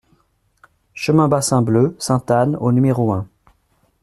Chemin 0.95 1.27
Bassin 1.27 1.61
Bleu 1.61 1.95
(Ste 1.99 2.31
Anne) 2.31 2.55
au 2.59 2.71
numéro 2.71 3.13
un 3.13 3.27